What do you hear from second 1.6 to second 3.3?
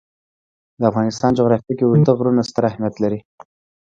کې اوږده غرونه ستر اهمیت لري.